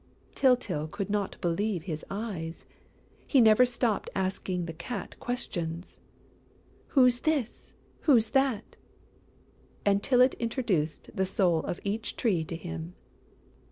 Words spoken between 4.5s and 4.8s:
the